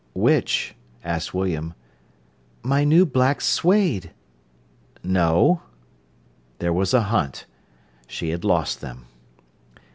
"Which?" 0.15 0.73
asked 1.03 1.31
William. 1.31 1.75
"My 2.63 2.83
new 2.83 3.05
black 3.05 3.39
suède." 3.39 4.09
"No." 5.03 5.61
There 6.57 6.73
was 6.73 6.95
a 6.95 7.01
hunt. 7.13 7.45
She 8.07 8.29
had 8.31 8.43
lost 8.43 8.81
them. 8.81 9.05